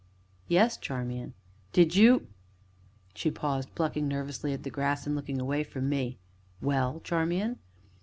"Yes, 0.47 0.77
Charmian?" 0.77 1.35
"Did 1.73 1.95
you" 1.95 2.25
She 3.13 3.29
paused, 3.29 3.75
plucking 3.75 4.07
nervously 4.07 4.51
at 4.51 4.63
the 4.63 4.71
grass, 4.71 5.05
and 5.05 5.15
looking 5.15 5.39
away 5.39 5.63
from 5.63 5.89
me. 5.89 6.17
"Well, 6.59 7.01
Charmian?" 7.03 7.59